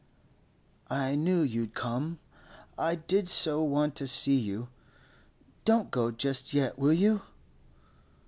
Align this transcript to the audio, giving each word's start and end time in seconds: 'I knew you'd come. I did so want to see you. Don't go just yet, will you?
'I 0.89 1.13
knew 1.13 1.41
you'd 1.43 1.75
come. 1.75 2.17
I 2.75 2.95
did 2.95 3.27
so 3.27 3.61
want 3.61 3.93
to 3.97 4.07
see 4.07 4.39
you. 4.39 4.67
Don't 5.63 5.91
go 5.91 6.09
just 6.09 6.55
yet, 6.55 6.79
will 6.79 6.91
you? 6.91 7.21